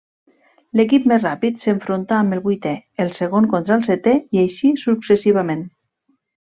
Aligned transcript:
L'equip 0.79 1.03
més 1.11 1.21
ràpid 1.25 1.59
s'enfronta 1.65 2.17
amb 2.21 2.37
el 2.39 2.43
vuitè, 2.47 2.73
el 3.05 3.15
segon 3.21 3.51
contra 3.55 3.79
el 3.79 3.87
setè, 3.91 4.19
i 4.39 4.45
així 4.49 4.77
successivament. 4.89 5.65